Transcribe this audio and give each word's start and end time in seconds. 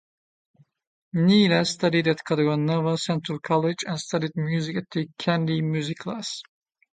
Neela 1.13 1.63
studied 1.63 2.07
at 2.07 2.23
Kadugannawa 2.27 2.97
Central 2.97 3.37
College 3.37 3.83
and 3.85 3.99
studied 3.99 4.35
music 4.35 4.77
at 4.77 4.89
the 4.89 5.07
Kandy 5.19 5.61
Music 5.61 5.99
Class. 5.99 6.41